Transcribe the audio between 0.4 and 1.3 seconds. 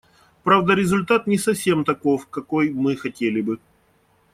Правда, результат